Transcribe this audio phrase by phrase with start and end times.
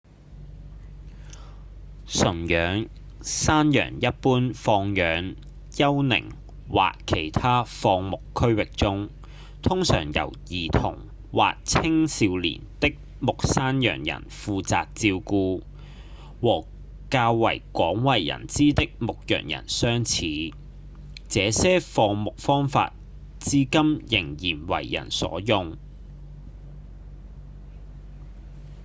[2.07, 2.89] 馴養
[3.21, 5.35] 山羊一般放養
[5.69, 6.31] 丘陵
[6.67, 9.11] 或其他放牧區域中
[9.61, 10.97] 通常由兒童
[11.31, 15.61] 或青少年的牧山羊人負責照顧
[16.41, 16.65] 和
[17.11, 20.25] 較為廣為人知的牧羊人相似
[21.29, 22.95] 這些放牧方法
[23.39, 25.77] 至今仍然為人所用